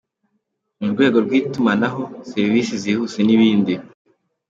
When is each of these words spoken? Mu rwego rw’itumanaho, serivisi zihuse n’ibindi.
Mu 0.79 0.87
rwego 0.93 1.17
rw’itumanaho, 1.25 2.01
serivisi 2.31 2.73
zihuse 2.83 3.19
n’ibindi. 3.23 3.73